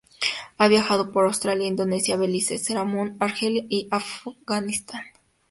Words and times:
Ha 0.57 0.67
viajado 0.67 1.11
por 1.11 1.25
Australia, 1.27 1.67
Indonesia, 1.67 2.17
Belice, 2.17 2.59
Camerún, 2.73 3.17
Argelia 3.19 3.65
y 3.69 3.87
Afganistán. 3.91 5.03